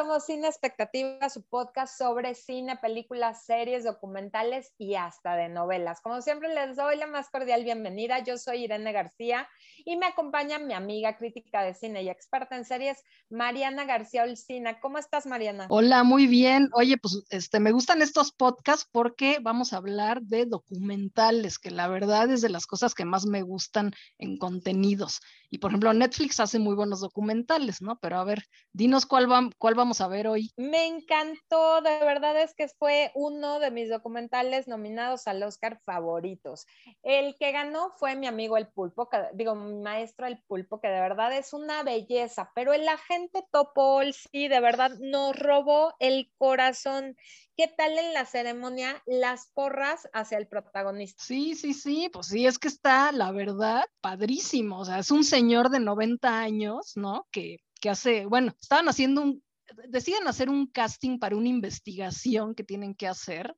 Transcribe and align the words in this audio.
somos 0.00 0.24
Cine 0.24 0.48
Expectativa, 0.48 1.28
su 1.28 1.42
podcast 1.42 1.98
sobre 1.98 2.34
cine, 2.34 2.78
películas, 2.78 3.44
series, 3.44 3.84
documentales 3.84 4.72
y 4.78 4.94
hasta 4.94 5.36
de 5.36 5.50
novelas. 5.50 6.00
Como 6.00 6.22
siempre 6.22 6.54
les 6.54 6.74
doy 6.74 6.96
la 6.96 7.06
más 7.06 7.28
cordial 7.28 7.64
bienvenida. 7.64 8.24
Yo 8.24 8.38
soy 8.38 8.64
Irene 8.64 8.92
García 8.92 9.46
y 9.84 9.98
me 9.98 10.06
acompaña 10.06 10.58
mi 10.58 10.72
amiga 10.72 11.18
crítica 11.18 11.62
de 11.62 11.74
cine 11.74 12.02
y 12.02 12.08
experta 12.08 12.56
en 12.56 12.64
series, 12.64 13.04
Mariana 13.28 13.84
García 13.84 14.22
Olcina. 14.22 14.80
¿Cómo 14.80 14.96
estás, 14.96 15.26
Mariana? 15.26 15.66
Hola, 15.68 16.02
muy 16.02 16.26
bien. 16.26 16.70
Oye, 16.72 16.96
pues 16.96 17.22
este, 17.28 17.60
me 17.60 17.72
gustan 17.72 18.00
estos 18.00 18.32
podcasts 18.32 18.88
porque 18.90 19.38
vamos 19.42 19.74
a 19.74 19.76
hablar 19.76 20.22
de 20.22 20.46
documentales, 20.46 21.58
que 21.58 21.70
la 21.70 21.88
verdad 21.88 22.30
es 22.30 22.40
de 22.40 22.48
las 22.48 22.66
cosas 22.66 22.94
que 22.94 23.04
más 23.04 23.26
me 23.26 23.42
gustan 23.42 23.92
en 24.16 24.38
contenidos. 24.38 25.20
Y 25.50 25.58
por 25.58 25.72
ejemplo, 25.72 25.92
Netflix 25.92 26.40
hace 26.40 26.58
muy 26.58 26.74
buenos 26.74 27.00
documentales, 27.00 27.82
¿no? 27.82 27.98
Pero 27.98 28.18
a 28.18 28.24
ver, 28.24 28.44
dinos 28.72 29.04
cuál, 29.04 29.28
cuál 29.58 29.74
vamos 29.74 29.89
a 29.98 30.06
ver 30.06 30.28
hoy. 30.28 30.52
Me 30.56 30.86
encantó, 30.86 31.80
de 31.80 31.98
verdad 32.04 32.40
es 32.40 32.54
que 32.54 32.68
fue 32.68 33.10
uno 33.14 33.58
de 33.58 33.70
mis 33.70 33.88
documentales 33.88 34.68
nominados 34.68 35.26
al 35.26 35.42
Oscar 35.42 35.80
favoritos. 35.84 36.66
El 37.02 37.36
que 37.38 37.50
ganó 37.50 37.90
fue 37.98 38.14
mi 38.14 38.28
amigo 38.28 38.56
el 38.56 38.68
pulpo, 38.68 39.08
digo, 39.32 39.54
mi 39.54 39.80
maestro 39.80 40.26
el 40.26 40.40
pulpo, 40.42 40.80
que 40.80 40.88
de 40.88 41.00
verdad 41.00 41.36
es 41.36 41.52
una 41.52 41.82
belleza, 41.82 42.52
pero 42.54 42.72
el 42.72 42.86
agente 42.88 43.44
Topol 43.50 44.12
sí, 44.12 44.48
de 44.48 44.60
verdad 44.60 44.92
nos 45.00 45.36
robó 45.36 45.94
el 45.98 46.30
corazón. 46.38 47.16
¿Qué 47.56 47.68
tal 47.68 47.98
en 47.98 48.14
la 48.14 48.24
ceremonia 48.24 49.02
las 49.06 49.48
porras 49.52 50.08
hacia 50.12 50.38
el 50.38 50.48
protagonista? 50.48 51.22
Sí, 51.22 51.54
sí, 51.54 51.74
sí, 51.74 52.08
pues 52.12 52.28
sí, 52.28 52.46
es 52.46 52.58
que 52.58 52.68
está, 52.68 53.12
la 53.12 53.32
verdad, 53.32 53.84
padrísimo. 54.00 54.80
O 54.80 54.84
sea, 54.84 54.98
es 54.98 55.10
un 55.10 55.24
señor 55.24 55.68
de 55.68 55.80
90 55.80 56.40
años, 56.40 56.92
¿no? 56.96 57.26
Que, 57.30 57.58
que 57.80 57.90
hace, 57.90 58.26
bueno, 58.26 58.54
estaban 58.60 58.88
haciendo 58.88 59.22
un, 59.22 59.42
deciden 59.88 60.26
hacer 60.28 60.48
un 60.48 60.66
casting 60.66 61.18
para 61.18 61.36
una 61.36 61.48
investigación 61.48 62.54
que 62.54 62.64
tienen 62.64 62.94
que 62.94 63.06
hacer 63.06 63.54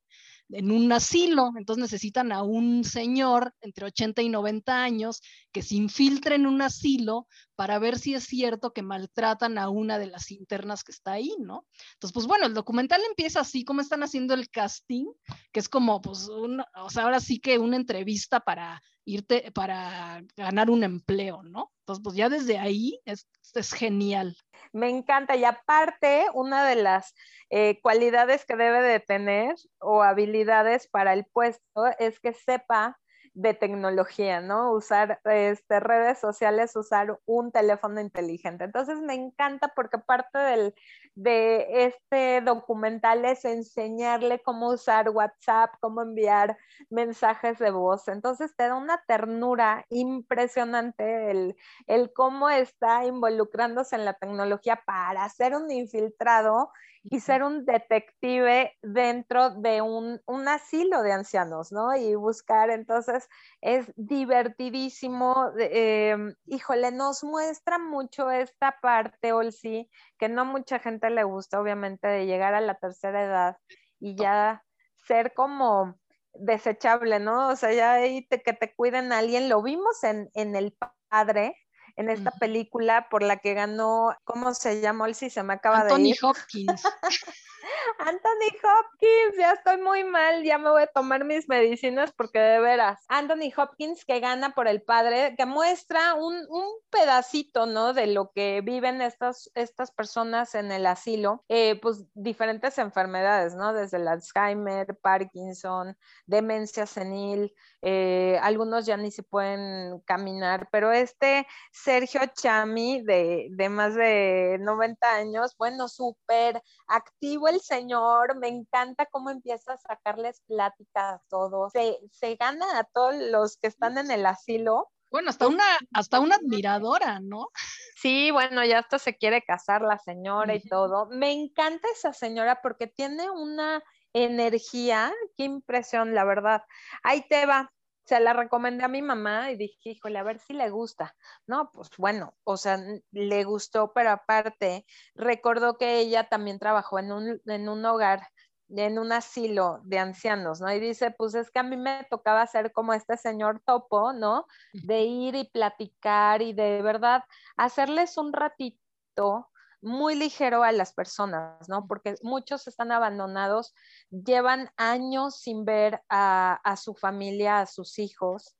en 0.49 0.71
un 0.71 0.91
asilo, 0.91 1.51
entonces 1.57 1.81
necesitan 1.81 2.31
a 2.31 2.43
un 2.43 2.83
señor 2.83 3.53
entre 3.61 3.85
80 3.85 4.21
y 4.21 4.29
90 4.29 4.83
años 4.83 5.21
que 5.51 5.61
se 5.61 5.75
infiltre 5.75 6.35
en 6.35 6.45
un 6.45 6.61
asilo 6.61 7.27
para 7.55 7.79
ver 7.79 7.97
si 7.97 8.13
es 8.13 8.25
cierto 8.25 8.71
que 8.73 8.81
maltratan 8.81 9.57
a 9.57 9.69
una 9.69 9.97
de 9.97 10.07
las 10.07 10.31
internas 10.31 10.83
que 10.83 10.91
está 10.91 11.13
ahí, 11.13 11.33
¿no? 11.39 11.65
Entonces, 11.93 12.13
pues 12.13 12.27
bueno, 12.27 12.45
el 12.45 12.53
documental 12.53 13.01
empieza 13.07 13.39
así, 13.39 13.63
como 13.63 13.81
están 13.81 14.03
haciendo 14.03 14.33
el 14.33 14.49
casting, 14.49 15.05
que 15.51 15.59
es 15.59 15.69
como, 15.69 16.01
pues, 16.01 16.29
o 16.29 16.89
sea, 16.89 17.03
ahora 17.03 17.19
sí 17.19 17.39
que 17.39 17.57
una 17.57 17.77
entrevista 17.77 18.39
para 18.39 18.81
irte, 19.05 19.51
para 19.53 20.23
ganar 20.35 20.69
un 20.69 20.83
empleo, 20.83 21.43
¿no? 21.43 21.71
Entonces, 21.79 22.03
pues 22.03 22.15
ya 22.15 22.29
desde 22.29 22.57
ahí 22.57 22.99
es, 23.05 23.27
es 23.53 23.73
genial. 23.73 24.37
Me 24.73 24.89
encanta. 24.89 25.35
Y 25.35 25.45
aparte, 25.45 26.25
una 26.33 26.65
de 26.67 26.75
las 26.75 27.13
eh, 27.49 27.79
cualidades 27.81 28.45
que 28.45 28.55
debe 28.55 28.81
de 28.81 28.99
tener 28.99 29.55
o 29.79 30.03
habilidades 30.03 30.87
para 30.87 31.13
el 31.13 31.25
puesto 31.25 31.87
es 31.99 32.19
que 32.19 32.33
sepa 32.33 32.99
de 33.33 33.53
tecnología, 33.53 34.41
¿no? 34.41 34.71
Usar 34.73 35.19
este, 35.25 35.79
redes 35.79 36.19
sociales, 36.19 36.75
usar 36.75 37.19
un 37.25 37.51
teléfono 37.51 37.99
inteligente. 37.99 38.63
Entonces 38.63 38.99
me 38.99 39.15
encanta 39.15 39.69
porque 39.75 39.97
parte 39.97 40.37
del, 40.37 40.75
de 41.15 41.85
este 41.85 42.41
documental 42.41 43.25
es 43.25 43.43
enseñarle 43.45 44.39
cómo 44.43 44.69
usar 44.69 45.09
WhatsApp, 45.09 45.71
cómo 45.79 46.01
enviar 46.03 46.57
mensajes 46.89 47.57
de 47.57 47.71
voz. 47.71 48.07
Entonces 48.07 48.55
te 48.55 48.67
da 48.67 48.75
una 48.75 49.03
ternura 49.07 49.85
impresionante 49.89 51.31
el, 51.31 51.55
el 51.87 52.13
cómo 52.13 52.49
está 52.49 53.05
involucrándose 53.05 53.95
en 53.95 54.05
la 54.05 54.13
tecnología 54.13 54.81
para 54.85 55.27
ser 55.29 55.55
un 55.55 55.71
infiltrado 55.71 56.71
y 57.03 57.19
ser 57.19 57.43
un 57.43 57.65
detective 57.65 58.73
dentro 58.81 59.49
de 59.51 59.81
un, 59.81 60.21
asilo 60.47 61.01
de 61.01 61.11
ancianos, 61.11 61.71
¿no? 61.71 61.95
Y 61.95 62.15
buscar, 62.15 62.69
entonces 62.69 63.27
es 63.61 63.91
divertidísimo. 63.95 65.51
Em, 65.59 66.33
híjole, 66.45 66.91
nos 66.91 67.23
muestra 67.23 67.77
mucho 67.77 68.31
esta 68.31 68.77
parte, 68.81 69.33
Olsi, 69.33 69.89
que 70.17 70.29
no 70.29 70.45
mucha 70.45 70.79
gente 70.79 71.09
le 71.09 71.23
gusta, 71.23 71.59
obviamente, 71.59 72.07
de 72.07 72.25
llegar 72.25 72.53
a 72.53 72.61
la 72.61 72.75
tercera 72.75 73.23
edad 73.23 73.57
y 73.99 74.15
ya 74.15 74.63
ser 75.05 75.33
como 75.33 75.99
desechable, 76.33 77.19
¿no? 77.19 77.49
O 77.49 77.55
sea, 77.55 77.73
ya 77.73 77.93
ahí 77.93 78.25
te, 78.27 78.41
que 78.41 78.53
te 78.53 78.73
cuiden 78.75 79.11
a 79.11 79.19
alguien, 79.19 79.49
lo 79.49 79.61
vimos 79.61 80.03
en, 80.03 80.29
en 80.33 80.55
El 80.55 80.75
Padre, 81.09 81.55
en 81.95 82.09
esta 82.09 82.31
película 82.31 83.07
por 83.09 83.21
la 83.23 83.37
que 83.37 83.53
ganó, 83.53 84.15
¿cómo 84.23 84.53
se 84.53 84.81
llama? 84.81 85.13
Sí, 85.13 85.29
se 85.29 85.43
me 85.43 85.53
acaba 85.53 85.83
de 85.83 86.01
ir. 86.01 86.17
Hopkins. 86.21 86.83
Anthony 87.99 88.51
Hopkins, 88.63 89.37
ya 89.37 89.53
estoy 89.53 89.77
muy 89.81 90.03
mal, 90.03 90.43
ya 90.43 90.57
me 90.57 90.69
voy 90.69 90.83
a 90.83 90.87
tomar 90.87 91.23
mis 91.23 91.47
medicinas 91.47 92.11
porque 92.11 92.39
de 92.39 92.59
veras. 92.59 93.03
Anthony 93.07 93.51
Hopkins 93.55 94.05
que 94.05 94.19
gana 94.19 94.53
por 94.53 94.67
el 94.67 94.81
padre, 94.81 95.35
que 95.37 95.45
muestra 95.45 96.15
un, 96.15 96.43
pedacito, 96.89 97.65
¿no? 97.65 97.93
De 97.93 98.07
lo 98.07 98.31
que 98.31 98.61
viven 98.61 99.01
estas, 99.01 99.49
estas 99.55 99.91
personas 99.91 100.53
en 100.53 100.71
el 100.71 100.85
asilo, 100.85 101.43
eh, 101.49 101.79
pues 101.81 102.03
diferentes 102.13 102.77
enfermedades, 102.77 103.55
¿no? 103.55 103.73
Desde 103.73 103.97
el 103.97 104.07
Alzheimer, 104.07 104.95
Parkinson, 105.01 105.97
demencia 106.27 106.85
senil, 106.85 107.53
eh, 107.81 108.39
algunos 108.43 108.85
ya 108.85 108.95
ni 108.97 109.11
se 109.11 109.23
pueden 109.23 109.99
caminar, 110.01 110.69
pero 110.71 110.91
este 110.91 111.47
Sergio 111.71 112.21
Chami 112.35 113.01
de, 113.01 113.47
de 113.51 113.69
más 113.69 113.95
de 113.95 114.57
90 114.59 115.15
años, 115.15 115.55
bueno, 115.57 115.87
súper 115.87 116.61
activo 116.87 117.47
el 117.53 117.61
señor, 117.61 118.37
me 118.37 118.47
encanta 118.47 119.05
cómo 119.05 119.29
empieza 119.29 119.73
a 119.73 119.77
sacarles 119.77 120.41
plática 120.47 121.13
a 121.13 121.21
todos, 121.29 121.71
se, 121.71 121.99
se 122.11 122.35
gana 122.35 122.79
a 122.79 122.83
todos 122.83 123.15
los 123.15 123.57
que 123.57 123.67
están 123.67 123.97
en 123.97 124.11
el 124.11 124.25
asilo. 124.25 124.91
Bueno, 125.11 125.29
hasta 125.29 125.47
una, 125.47 125.63
hasta 125.93 126.19
una 126.19 126.35
admiradora, 126.35 127.19
¿no? 127.21 127.49
Sí, 127.95 128.31
bueno, 128.31 128.65
ya 128.65 128.79
hasta 128.79 128.99
se 128.99 129.15
quiere 129.15 129.43
casar 129.43 129.81
la 129.81 129.97
señora 129.99 130.55
y 130.55 130.61
todo. 130.67 131.05
Me 131.05 131.31
encanta 131.31 131.87
esa 131.93 132.11
señora 132.11 132.61
porque 132.61 132.87
tiene 132.87 133.29
una 133.29 133.81
energía, 134.11 135.13
qué 135.37 135.43
impresión, 135.43 136.13
la 136.15 136.25
verdad. 136.25 136.63
Ahí 137.03 137.25
te 137.29 137.45
va, 137.45 137.71
se 138.05 138.19
la 138.19 138.33
recomendé 138.33 138.83
a 138.83 138.87
mi 138.89 139.01
mamá 139.01 139.51
y 139.51 139.57
dije, 139.57 139.91
híjole, 139.91 140.19
a 140.19 140.23
ver 140.23 140.39
si 140.39 140.53
le 140.53 140.69
gusta. 140.69 141.15
No, 141.47 141.71
pues 141.71 141.89
bueno, 141.97 142.35
o 142.43 142.57
sea, 142.57 142.77
le 143.11 143.43
gustó, 143.43 143.93
pero 143.93 144.11
aparte 144.11 144.85
recordó 145.15 145.77
que 145.77 145.99
ella 145.99 146.27
también 146.29 146.59
trabajó 146.59 146.99
en 146.99 147.11
un, 147.11 147.41
en 147.45 147.69
un 147.69 147.85
hogar, 147.85 148.27
en 148.69 148.99
un 148.99 149.11
asilo 149.11 149.79
de 149.83 149.99
ancianos, 149.99 150.59
¿no? 150.61 150.71
Y 150.73 150.79
dice, 150.79 151.11
pues 151.11 151.35
es 151.35 151.51
que 151.51 151.59
a 151.59 151.63
mí 151.63 151.77
me 151.77 152.05
tocaba 152.09 152.45
ser 152.47 152.71
como 152.71 152.93
este 152.93 153.17
señor 153.17 153.61
topo, 153.65 154.13
¿no? 154.13 154.47
De 154.73 155.01
ir 155.01 155.35
y 155.35 155.49
platicar 155.49 156.41
y 156.41 156.53
de 156.53 156.81
verdad 156.81 157.23
hacerles 157.55 158.17
un 158.17 158.33
ratito 158.33 159.49
muy 159.83 160.15
ligero 160.15 160.63
a 160.63 160.71
las 160.71 160.93
personas, 160.93 161.67
¿no? 161.69 161.87
Porque 161.87 162.15
muchos 162.23 162.67
están 162.67 162.91
abandonados, 162.91 163.73
llevan 164.09 164.69
años 164.77 165.39
sin 165.39 165.65
ver 165.65 166.01
a, 166.09 166.75
su 166.81 166.95
familia, 166.95 167.59
a 167.59 167.65
sus 167.65 167.99
hijos. 167.99 168.55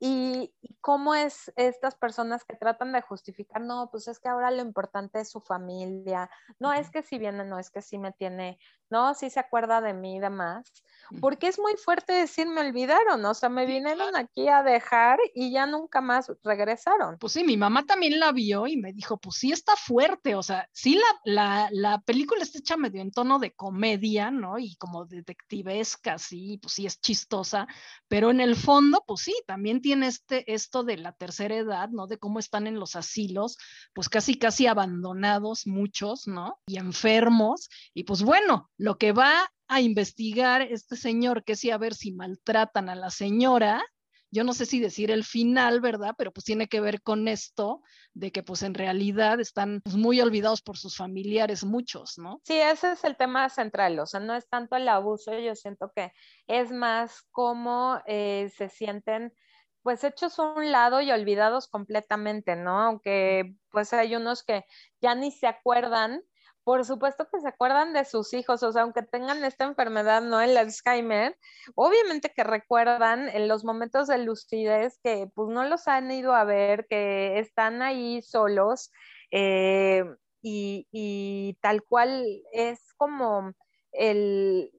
Y, 0.00 0.54
cómo 0.80 1.14
es 1.14 1.52
estas 1.56 1.94
personas 1.94 2.44
que 2.44 2.56
tratan 2.56 2.92
de 2.92 3.00
justificar, 3.00 3.62
no, 3.62 3.88
pues 3.90 4.08
es 4.08 4.18
que 4.18 4.28
ahora 4.28 4.50
lo 4.50 4.60
importante 4.60 5.20
es 5.20 5.30
su 5.30 5.40
familia, 5.40 6.28
no 6.58 6.74
es 6.74 6.90
que 6.90 7.02
si 7.02 7.18
viene, 7.18 7.44
no 7.44 7.58
es 7.58 7.70
que 7.70 7.80
si 7.80 7.96
me 7.96 8.12
tiene, 8.12 8.58
no, 8.94 9.14
si 9.14 9.28
se 9.28 9.40
acuerda 9.40 9.80
de 9.80 9.92
mí 9.92 10.16
y 10.16 10.20
demás 10.20 10.72
porque 11.20 11.48
es 11.48 11.58
muy 11.58 11.74
fuerte 11.76 12.12
decir 12.12 12.46
me 12.46 12.60
olvidaron, 12.60 13.24
o 13.24 13.34
sea, 13.34 13.48
me 13.48 13.66
vinieron 13.66 14.16
aquí 14.16 14.48
a 14.48 14.62
dejar 14.62 15.18
y 15.34 15.52
ya 15.52 15.66
nunca 15.66 16.00
más 16.00 16.30
regresaron. 16.42 17.18
Pues 17.18 17.32
sí, 17.32 17.44
mi 17.44 17.56
mamá 17.56 17.84
también 17.84 18.18
la 18.18 18.32
vio 18.32 18.66
y 18.66 18.76
me 18.76 18.92
dijo, 18.92 19.18
pues 19.18 19.36
sí 19.36 19.52
está 19.52 19.76
fuerte, 19.76 20.34
o 20.34 20.42
sea, 20.42 20.68
sí 20.72 21.00
la, 21.24 21.68
la, 21.70 22.00
película 22.00 22.42
está 22.42 22.58
hecha 22.58 22.76
medio 22.76 23.00
en 23.00 23.10
tono 23.10 23.38
de 23.38 23.52
comedia, 23.52 24.30
¿no? 24.30 24.58
Y 24.58 24.76
como 24.76 25.06
detectivesca, 25.06 26.18
sí, 26.18 26.58
pues 26.60 26.74
sí 26.74 26.86
es 26.86 27.00
chistosa, 27.00 27.66
pero 28.08 28.30
en 28.30 28.40
el 28.40 28.56
fondo, 28.56 29.02
pues 29.06 29.22
sí, 29.22 29.34
también 29.46 29.80
tiene 29.80 30.08
este, 30.08 30.52
esto 30.52 30.84
de 30.84 30.96
la 30.96 31.12
tercera 31.12 31.54
edad, 31.54 31.88
¿no? 31.90 32.06
De 32.06 32.18
cómo 32.18 32.38
están 32.38 32.66
en 32.66 32.78
los 32.78 32.96
asilos, 32.96 33.56
pues 33.94 34.08
casi, 34.08 34.36
casi 34.36 34.66
abandonados 34.66 35.66
muchos, 35.66 36.26
¿no? 36.26 36.58
Y 36.66 36.78
enfermos, 36.78 37.68
y 37.92 38.04
pues 38.04 38.22
bueno, 38.22 38.70
lo 38.84 38.98
que 38.98 39.12
va 39.12 39.50
a 39.66 39.80
investigar 39.80 40.60
este 40.60 40.96
señor, 40.96 41.42
que 41.42 41.56
sí, 41.56 41.70
a 41.70 41.78
ver 41.78 41.94
si 41.94 42.12
maltratan 42.12 42.90
a 42.90 42.94
la 42.94 43.08
señora. 43.08 43.82
Yo 44.30 44.44
no 44.44 44.52
sé 44.52 44.66
si 44.66 44.78
decir 44.78 45.10
el 45.10 45.24
final, 45.24 45.80
¿verdad? 45.80 46.14
Pero 46.18 46.32
pues 46.32 46.44
tiene 46.44 46.68
que 46.68 46.82
ver 46.82 47.00
con 47.00 47.26
esto 47.26 47.80
de 48.12 48.30
que 48.30 48.42
pues 48.42 48.62
en 48.62 48.74
realidad 48.74 49.40
están 49.40 49.80
pues, 49.82 49.96
muy 49.96 50.20
olvidados 50.20 50.60
por 50.60 50.76
sus 50.76 50.98
familiares 50.98 51.64
muchos, 51.64 52.18
¿no? 52.18 52.42
Sí, 52.44 52.58
ese 52.58 52.92
es 52.92 53.04
el 53.04 53.16
tema 53.16 53.48
central, 53.48 53.98
o 54.00 54.04
sea, 54.04 54.20
no 54.20 54.34
es 54.34 54.46
tanto 54.50 54.76
el 54.76 54.86
abuso, 54.86 55.38
yo 55.38 55.54
siento 55.54 55.90
que 55.96 56.12
es 56.46 56.70
más 56.70 57.22
cómo 57.30 58.02
eh, 58.06 58.52
se 58.54 58.68
sienten 58.68 59.32
pues 59.80 60.04
hechos 60.04 60.38
a 60.38 60.42
un 60.42 60.72
lado 60.72 61.00
y 61.00 61.10
olvidados 61.10 61.68
completamente, 61.68 62.54
¿no? 62.54 62.82
Aunque 62.82 63.54
pues 63.70 63.94
hay 63.94 64.14
unos 64.14 64.42
que 64.42 64.66
ya 65.00 65.14
ni 65.14 65.30
se 65.30 65.46
acuerdan 65.46 66.22
por 66.64 66.84
supuesto 66.86 67.28
que 67.30 67.40
se 67.40 67.48
acuerdan 67.48 67.92
de 67.92 68.04
sus 68.06 68.32
hijos, 68.32 68.62
o 68.62 68.72
sea, 68.72 68.82
aunque 68.82 69.02
tengan 69.02 69.44
esta 69.44 69.64
enfermedad, 69.64 70.22
¿no? 70.22 70.40
El 70.40 70.56
Alzheimer, 70.56 71.36
obviamente 71.74 72.32
que 72.34 72.42
recuerdan 72.42 73.28
en 73.28 73.48
los 73.48 73.64
momentos 73.64 74.08
de 74.08 74.18
lucidez 74.18 74.98
que 75.02 75.28
pues 75.34 75.50
no 75.50 75.64
los 75.64 75.86
han 75.88 76.10
ido 76.10 76.34
a 76.34 76.44
ver, 76.44 76.86
que 76.88 77.38
están 77.38 77.82
ahí 77.82 78.22
solos 78.22 78.90
eh, 79.30 80.04
y, 80.42 81.56
tal 81.60 81.82
cual 81.82 82.26
es 82.52 82.92
como 82.96 83.52
el, 83.92 84.70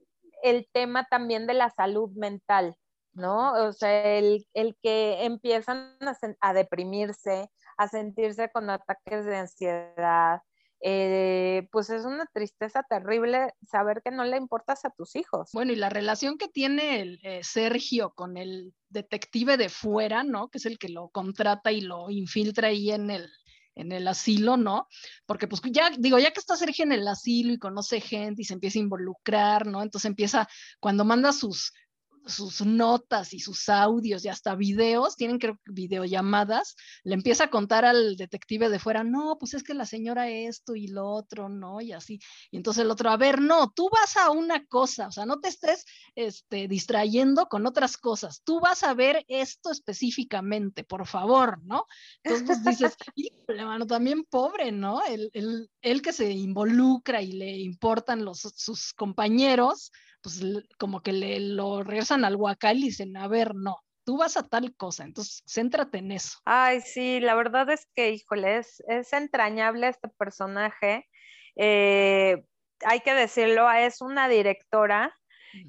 tema 0.72 1.06
también 1.10 1.46
de 1.46 1.54
la 1.54 1.70
salud 1.70 2.10
mental, 2.12 2.76
¿no? 3.12 3.52
O 3.54 3.72
sea, 3.72 4.18
el, 4.18 4.46
que 4.82 5.24
empiezan 5.24 5.96
a 6.40 6.52
deprimirse, 6.52 7.50
a 7.76 7.88
sentirse 7.88 8.50
con 8.50 8.70
ataques 8.70 9.24
de 9.24 9.36
ansiedad, 9.36 10.40
eh, 10.80 11.68
pues 11.72 11.90
es 11.90 12.04
una 12.04 12.26
tristeza 12.26 12.84
terrible 12.88 13.54
saber 13.66 14.02
que 14.04 14.10
no 14.10 14.24
le 14.24 14.36
importas 14.36 14.84
a 14.84 14.90
tus 14.90 15.16
hijos. 15.16 15.50
Bueno, 15.52 15.72
y 15.72 15.76
la 15.76 15.88
relación 15.88 16.38
que 16.38 16.48
tiene 16.48 17.00
el, 17.00 17.20
eh, 17.22 17.40
Sergio 17.42 18.12
con 18.14 18.36
el 18.36 18.74
detective 18.88 19.56
de 19.56 19.68
fuera, 19.68 20.22
¿no? 20.22 20.48
Que 20.48 20.58
es 20.58 20.66
el 20.66 20.78
que 20.78 20.88
lo 20.88 21.08
contrata 21.08 21.72
y 21.72 21.80
lo 21.80 22.10
infiltra 22.10 22.68
ahí 22.68 22.90
en 22.90 23.10
el, 23.10 23.28
en 23.74 23.92
el 23.92 24.08
asilo, 24.08 24.56
¿no? 24.56 24.88
Porque 25.26 25.48
pues 25.48 25.62
ya, 25.70 25.90
digo, 25.90 26.18
ya 26.18 26.30
que 26.30 26.40
está 26.40 26.56
Sergio 26.56 26.84
en 26.84 26.92
el 26.92 27.06
asilo 27.08 27.52
y 27.52 27.58
conoce 27.58 28.00
gente 28.00 28.42
y 28.42 28.44
se 28.44 28.54
empieza 28.54 28.78
a 28.78 28.82
involucrar, 28.82 29.66
¿no? 29.66 29.82
Entonces 29.82 30.08
empieza, 30.08 30.48
cuando 30.80 31.04
manda 31.04 31.32
sus, 31.32 31.72
sus 32.26 32.64
notas 32.64 33.32
y 33.32 33.40
sus 33.40 33.68
audios 33.68 34.24
y 34.24 34.28
hasta 34.28 34.54
videos, 34.54 35.16
tienen 35.16 35.38
que 35.38 35.54
videollamadas, 35.64 36.76
le 37.04 37.14
empieza 37.14 37.44
a 37.44 37.50
contar 37.50 37.84
al 37.84 38.16
detective 38.16 38.68
de 38.68 38.78
fuera, 38.78 39.04
no, 39.04 39.36
pues 39.38 39.54
es 39.54 39.62
que 39.62 39.74
la 39.74 39.86
señora 39.86 40.28
esto 40.28 40.74
y 40.74 40.88
lo 40.88 41.08
otro, 41.08 41.48
¿no? 41.48 41.80
Y 41.80 41.92
así. 41.92 42.18
Y 42.50 42.56
entonces 42.56 42.84
el 42.84 42.90
otro, 42.90 43.10
a 43.10 43.16
ver, 43.16 43.40
no, 43.40 43.70
tú 43.70 43.88
vas 43.90 44.16
a 44.16 44.30
una 44.30 44.64
cosa, 44.66 45.08
o 45.08 45.12
sea, 45.12 45.26
no 45.26 45.40
te 45.40 45.48
estés 45.48 45.84
este, 46.14 46.68
distrayendo 46.68 47.46
con 47.46 47.66
otras 47.66 47.96
cosas, 47.96 48.42
tú 48.44 48.60
vas 48.60 48.82
a 48.82 48.94
ver 48.94 49.24
esto 49.28 49.70
específicamente, 49.70 50.84
por 50.84 51.06
favor, 51.06 51.62
¿no? 51.64 51.86
Entonces 52.22 52.64
dices, 52.64 52.96
híjole, 53.14 53.64
mano, 53.64 53.86
también 53.86 54.24
pobre, 54.24 54.72
¿no? 54.72 55.04
El, 55.06 55.30
el, 55.32 55.70
el 55.82 56.02
que 56.02 56.12
se 56.12 56.30
involucra 56.30 57.22
y 57.22 57.32
le 57.32 57.58
importan 57.58 58.24
los, 58.24 58.40
sus 58.40 58.92
compañeros, 58.92 59.92
pues 60.26 60.42
como 60.76 61.02
que 61.02 61.12
le 61.12 61.38
lo 61.38 61.84
regresan 61.84 62.24
al 62.24 62.34
huacal 62.34 62.78
y 62.78 62.86
dicen, 62.86 63.16
a 63.16 63.28
ver, 63.28 63.54
no, 63.54 63.76
tú 64.04 64.16
vas 64.18 64.36
a 64.36 64.42
tal 64.42 64.74
cosa, 64.74 65.04
entonces 65.04 65.44
céntrate 65.46 65.98
en 65.98 66.10
eso. 66.10 66.40
Ay, 66.44 66.80
sí, 66.80 67.20
la 67.20 67.36
verdad 67.36 67.70
es 67.70 67.86
que, 67.94 68.10
híjole, 68.10 68.58
es, 68.58 68.82
entrañable 69.12 69.86
este 69.86 70.08
personaje. 70.08 71.06
Eh, 71.54 72.44
hay 72.84 73.00
que 73.02 73.14
decirlo, 73.14 73.70
es 73.70 74.00
una 74.00 74.28
directora 74.28 75.14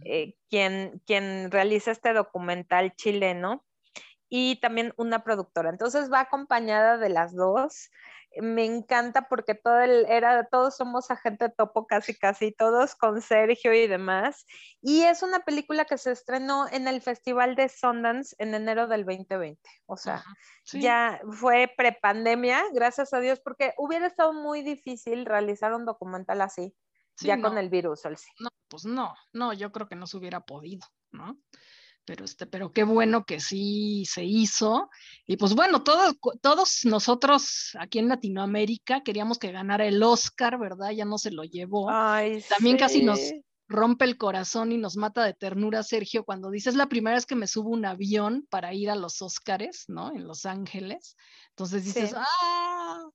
eh, 0.05 0.33
quien, 0.49 1.03
quien 1.05 1.51
realiza 1.51 1.91
este 1.91 2.13
documental 2.13 2.95
chileno 2.95 3.63
y 4.27 4.55
también 4.55 4.91
una 4.97 5.23
productora. 5.23 5.69
Entonces 5.69 6.11
va 6.11 6.21
acompañada 6.21 6.97
de 6.97 7.09
las 7.09 7.35
dos 7.35 7.91
me 8.41 8.65
encanta 8.65 9.27
porque 9.27 9.55
todo 9.55 9.79
el, 9.79 10.05
era, 10.07 10.47
todos 10.47 10.75
somos 10.75 11.09
agente 11.11 11.49
topo 11.49 11.87
casi 11.87 12.17
casi, 12.17 12.51
todos 12.51 12.95
con 12.95 13.21
Sergio 13.21 13.73
y 13.73 13.87
demás. 13.87 14.45
Y 14.81 15.03
es 15.03 15.23
una 15.23 15.39
película 15.39 15.85
que 15.85 15.97
se 15.97 16.11
estrenó 16.11 16.67
en 16.71 16.87
el 16.87 17.01
Festival 17.01 17.55
de 17.55 17.69
Sundance 17.69 18.35
en 18.39 18.53
enero 18.53 18.87
del 18.87 19.05
2020. 19.05 19.59
O 19.85 19.97
sea, 19.97 20.23
ya 20.65 21.19
fue 21.31 21.71
prepandemia, 21.75 22.63
gracias 22.73 23.13
a 23.13 23.19
Dios, 23.19 23.39
porque 23.39 23.73
hubiera 23.77 24.07
estado 24.07 24.33
muy 24.33 24.61
difícil 24.61 25.25
realizar 25.25 25.73
un 25.73 25.85
documental 25.85 26.41
así, 26.41 26.75
ya 27.19 27.41
con 27.41 27.57
el 27.57 27.69
virus. 27.69 28.05
No, 28.39 28.49
pues 28.67 28.85
no, 28.85 29.13
no, 29.33 29.53
yo 29.53 29.71
creo 29.71 29.87
que 29.87 29.95
no 29.95 30.07
se 30.07 30.17
hubiera 30.17 30.41
podido, 30.41 30.85
¿no? 31.11 31.37
Pero 32.07 32.23
este, 32.23 32.45
pero 32.45 32.71
qué 32.71 32.85
bueno 32.85 33.25
que 33.25 33.41
sí 33.41 34.05
se 34.05 34.23
hizo. 34.23 34.89
Y 35.25 35.35
pues 35.35 35.53
bueno, 35.53 35.83
todos 35.83 36.85
nosotros 36.85 37.75
aquí 37.77 37.99
en 37.99 38.07
Latinoamérica 38.07 39.03
queríamos 39.03 39.37
que 39.37 39.51
ganara 39.51 39.85
el 39.85 40.01
Oscar, 40.01 40.57
¿verdad? 40.57 40.91
Ya 40.91 41.03
no 41.03 41.17
se 41.17 41.31
lo 41.31 41.43
llevó. 41.43 41.87
También 42.47 42.77
casi 42.77 43.03
nos 43.03 43.19
rompe 43.67 44.05
el 44.05 44.17
corazón 44.17 44.71
y 44.71 44.77
nos 44.77 44.95
mata 44.95 45.25
de 45.25 45.33
ternura 45.33 45.83
Sergio 45.83 46.23
cuando 46.23 46.49
dice, 46.49 46.69
es 46.69 46.77
la 46.77 46.87
primera 46.87 47.17
vez 47.17 47.25
que 47.25 47.35
me 47.35 47.47
subo 47.47 47.71
un 47.71 47.83
avión 47.85 48.47
para 48.49 48.73
ir 48.73 48.89
a 48.89 48.95
los 48.95 49.21
Oscars, 49.21 49.89
¿no? 49.89 50.15
En 50.15 50.25
Los 50.25 50.45
Ángeles. 50.45 51.17
Entonces 51.49 51.83
dices, 51.83 52.15
¡ah! 52.15 53.09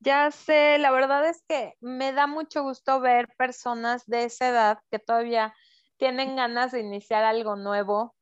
Ya 0.00 0.30
sé, 0.30 0.76
la 0.76 0.90
verdad 0.90 1.26
es 1.26 1.42
que 1.48 1.72
me 1.80 2.12
da 2.12 2.26
mucho 2.26 2.62
gusto 2.62 3.00
ver 3.00 3.34
personas 3.38 4.04
de 4.04 4.24
esa 4.24 4.48
edad 4.50 4.78
que 4.90 4.98
todavía 4.98 5.54
tienen 5.96 6.36
ganas 6.36 6.70
de 6.72 6.80
iniciar 6.80 7.24
algo 7.24 7.56
nuevo, 7.56 8.14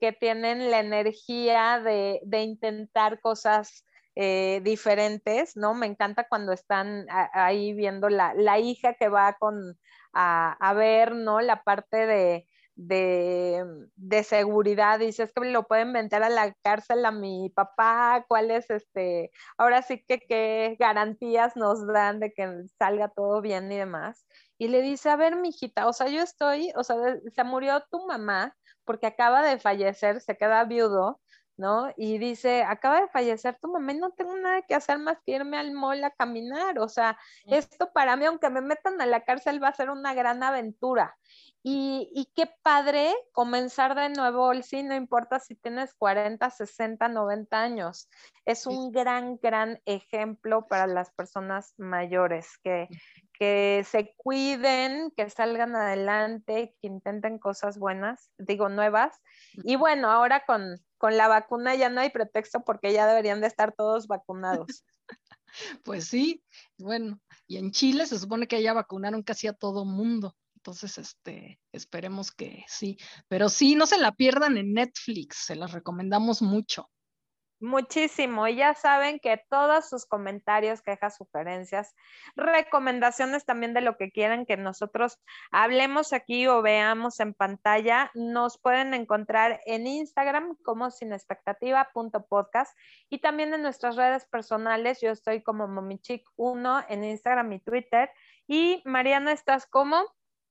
que 0.00 0.12
tienen 0.12 0.70
la 0.70 0.80
energía 0.80 1.80
de, 1.80 2.20
intentar 2.42 3.20
cosas 3.20 3.84
eh, 4.14 4.60
diferentes, 4.64 5.56
¿no? 5.56 5.74
Me 5.74 5.86
encanta 5.86 6.26
cuando 6.28 6.52
están 6.52 7.06
ahí 7.32 7.72
viendo 7.74 8.08
la, 8.08 8.58
hija 8.58 8.94
que 8.94 9.08
va 9.08 9.36
con, 9.38 9.78
a, 10.12 10.74
ver, 10.74 11.14
¿no? 11.14 11.40
La 11.40 11.62
parte 11.62 12.06
de, 12.06 12.46
de, 12.76 14.22
seguridad, 14.24 14.98
dices 14.98 15.32
que 15.32 15.50
lo 15.50 15.64
pueden 15.66 15.92
meter 15.92 16.22
a 16.22 16.28
la 16.28 16.52
cárcel 16.62 17.04
a 17.04 17.10
mi 17.10 17.50
papá, 17.50 18.24
cuáles, 18.28 18.70
este, 18.70 19.30
ahora 19.56 19.82
sí 19.82 20.04
que 20.06 20.20
qué 20.20 20.76
garantías 20.78 21.56
nos 21.56 21.86
dan 21.86 22.20
de 22.20 22.32
que 22.32 22.64
salga 22.78 23.08
todo 23.08 23.40
bien 23.40 23.70
y 23.72 23.76
demás. 23.76 24.26
Y 24.58 24.68
le 24.68 24.82
dice, 24.82 25.10
a 25.10 25.16
ver, 25.16 25.36
mijita, 25.36 25.86
o 25.88 25.92
sea, 25.92 26.08
yo 26.08 26.22
estoy, 26.22 26.72
o 26.76 26.84
sea, 26.84 26.96
se 27.34 27.44
murió 27.44 27.84
tu 27.90 28.06
mamá, 28.06 28.54
porque 28.84 29.06
acaba 29.06 29.42
de 29.42 29.58
fallecer, 29.58 30.20
se 30.20 30.36
queda 30.36 30.64
viudo, 30.64 31.20
¿no? 31.56 31.90
Y 31.96 32.18
dice, 32.18 32.62
acaba 32.62 33.00
de 33.00 33.08
fallecer 33.08 33.58
tu 33.60 33.68
mamá 33.68 33.92
y 33.92 33.98
no 33.98 34.10
tengo 34.10 34.36
nada 34.36 34.62
que 34.62 34.74
hacer 34.74 34.98
más 34.98 35.18
que 35.24 35.32
irme 35.32 35.56
al 35.56 35.72
mall 35.72 36.04
a 36.04 36.10
caminar. 36.10 36.78
O 36.78 36.88
sea, 36.88 37.18
esto 37.46 37.92
para 37.92 38.16
mí, 38.16 38.26
aunque 38.26 38.50
me 38.50 38.60
metan 38.60 39.00
a 39.00 39.06
la 39.06 39.24
cárcel, 39.24 39.62
va 39.62 39.68
a 39.68 39.74
ser 39.74 39.90
una 39.90 40.14
gran 40.14 40.42
aventura. 40.42 41.16
Y, 41.62 42.10
y 42.14 42.26
qué 42.34 42.48
padre 42.62 43.12
comenzar 43.32 43.94
de 43.96 44.10
nuevo, 44.10 44.52
sí, 44.62 44.82
no 44.82 44.94
importa 44.94 45.40
si 45.40 45.56
tienes 45.56 45.94
40, 45.94 46.48
60, 46.48 47.08
90 47.08 47.60
años. 47.60 48.08
Es 48.44 48.66
un 48.66 48.92
gran, 48.92 49.38
gran 49.42 49.80
ejemplo 49.84 50.68
para 50.68 50.86
las 50.86 51.10
personas 51.10 51.74
mayores 51.76 52.58
que, 52.62 52.88
que 53.38 53.84
se 53.88 54.14
cuiden, 54.16 55.12
que 55.16 55.28
salgan 55.30 55.76
adelante, 55.76 56.74
que 56.80 56.86
intenten 56.86 57.38
cosas 57.38 57.78
buenas, 57.78 58.30
digo 58.38 58.68
nuevas. 58.68 59.20
Y 59.64 59.76
bueno, 59.76 60.10
ahora 60.10 60.44
con, 60.46 60.76
con 60.98 61.16
la 61.16 61.28
vacuna 61.28 61.74
ya 61.74 61.88
no 61.88 62.00
hay 62.00 62.10
pretexto 62.10 62.64
porque 62.64 62.92
ya 62.92 63.06
deberían 63.06 63.40
de 63.40 63.46
estar 63.46 63.72
todos 63.72 64.06
vacunados. 64.06 64.84
Pues 65.84 66.08
sí, 66.08 66.42
bueno, 66.76 67.18
y 67.46 67.56
en 67.56 67.70
Chile 67.70 68.04
se 68.04 68.18
supone 68.18 68.46
que 68.46 68.60
ya 68.62 68.74
vacunaron 68.74 69.22
casi 69.22 69.46
a 69.46 69.54
todo 69.54 69.86
mundo. 69.86 70.36
Entonces, 70.56 70.98
este, 70.98 71.60
esperemos 71.72 72.32
que 72.32 72.64
sí. 72.68 72.98
Pero 73.28 73.48
sí, 73.48 73.74
no 73.74 73.86
se 73.86 73.98
la 73.98 74.12
pierdan 74.12 74.58
en 74.58 74.74
Netflix, 74.74 75.46
se 75.46 75.54
las 75.56 75.72
recomendamos 75.72 76.42
mucho. 76.42 76.90
Muchísimo. 77.58 78.46
Y 78.48 78.56
ya 78.56 78.74
saben 78.74 79.18
que 79.18 79.42
todos 79.48 79.88
sus 79.88 80.04
comentarios, 80.04 80.82
quejas, 80.82 81.16
sugerencias, 81.16 81.94
recomendaciones 82.36 83.46
también 83.46 83.72
de 83.72 83.80
lo 83.80 83.96
que 83.96 84.10
quieran 84.10 84.44
que 84.44 84.58
nosotros 84.58 85.18
hablemos 85.50 86.12
aquí 86.12 86.46
o 86.48 86.60
veamos 86.60 87.18
en 87.20 87.32
pantalla, 87.32 88.10
nos 88.14 88.58
pueden 88.58 88.92
encontrar 88.92 89.60
en 89.64 89.86
Instagram 89.86 90.56
como 90.64 90.90
sinexpectativa.podcast 90.90 92.76
y 93.08 93.20
también 93.20 93.54
en 93.54 93.62
nuestras 93.62 93.96
redes 93.96 94.26
personales. 94.26 95.00
Yo 95.00 95.10
estoy 95.10 95.42
como 95.42 95.66
momichic1 95.66 96.84
en 96.90 97.04
Instagram 97.04 97.52
y 97.54 97.60
Twitter. 97.60 98.10
Y 98.46 98.82
Mariana, 98.84 99.32
¿estás 99.32 99.66
como? 99.66 100.04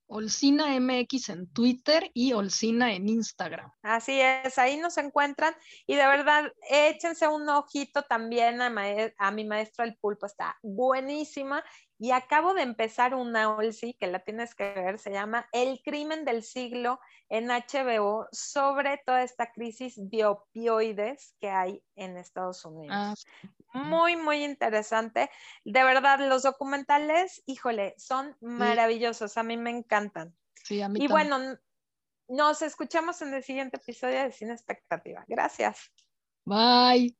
Olcina 0.08 0.80
MX 0.80 1.30
en 1.30 1.48
Twitter 1.52 2.12
y 2.14 2.34
Olcina 2.34 2.94
en 2.94 3.10
Instagram. 3.10 3.72
Así 3.82 4.20
es, 4.20 4.58
ahí 4.58 4.78
nos 4.78 4.98
encuentran 4.98 5.56
y 5.88 5.96
de 5.96 6.06
verdad 6.08 6.52
échense 6.70 7.28
un 7.28 7.48
ojito 7.50 8.04
también 8.04 8.62
a, 8.62 8.72
a 9.18 9.32
mi 9.32 9.46
maestra 9.46 9.86
el 9.86 9.98
pulpo, 9.98 10.26
está 10.26 10.58
buenísima 10.62 11.64
y 11.98 12.12
acabo 12.12 12.54
de 12.54 12.62
empezar 12.62 13.16
una 13.16 13.56
Olsi 13.56 13.94
que 13.94 14.08
la 14.08 14.20
tienes 14.20 14.54
que 14.54 14.74
ver, 14.74 15.00
se 15.00 15.12
llama 15.12 15.48
El 15.52 15.82
crimen 15.84 16.25
del 16.25 16.44
siglo 16.44 17.00
en 17.30 17.50
HBO 17.50 18.28
sobre 18.32 19.02
toda 19.06 19.24
esta 19.24 19.52
crisis 19.52 19.96
de 19.98 20.25
opioides 20.25 21.36
que 21.40 21.50
hay 21.50 21.84
en 21.96 22.18
Estados 22.18 22.66
Unidos. 22.66 22.96
Ah, 22.96 23.16
muy, 23.74 24.16
muy 24.16 24.44
interesante. 24.44 25.30
De 25.64 25.84
verdad, 25.84 26.20
los 26.20 26.44
documentales, 26.44 27.44
híjole, 27.46 27.94
son 27.98 28.36
maravillosos, 28.42 29.38
a 29.38 29.44
mí 29.44 29.58
me 29.58 29.70
encantan. 29.70 30.36
Sí, 30.64 30.82
a 30.82 30.90
mí 30.90 31.00
y 31.02 31.08
bueno, 31.08 31.38
nos 32.28 32.62
escuchamos 32.62 33.22
en 33.22 33.34
el 33.34 33.44
siguiente 33.44 33.78
episodio 33.78 34.24
de 34.24 34.32
Cine 34.32 34.54
Expectativa. 34.54 35.24
Gracias. 35.28 35.92
Bye. 36.46 37.14